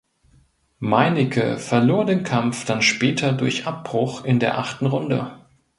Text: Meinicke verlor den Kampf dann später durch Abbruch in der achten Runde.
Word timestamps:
Meinicke 0.79 1.59
verlor 1.59 2.05
den 2.05 2.23
Kampf 2.23 2.65
dann 2.65 2.81
später 2.81 3.33
durch 3.33 3.67
Abbruch 3.67 4.25
in 4.25 4.39
der 4.39 4.57
achten 4.57 4.87
Runde. 4.87 5.31